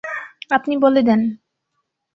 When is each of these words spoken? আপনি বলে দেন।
আপনি 0.51 0.73
বলে 0.77 1.01
দেন। 1.01 1.21